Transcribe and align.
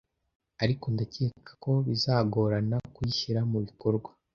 ariko 0.63 0.85
ndacyeka 0.93 1.51
ko 1.63 1.71
bizagorana 1.87 2.77
kuyishyira 2.93 3.39
mubikorwa. 3.51 4.09